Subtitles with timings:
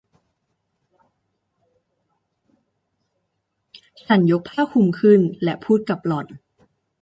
[4.03, 6.27] ฉันยกผ้าคลุมขึ้นและพูดกับหล่อน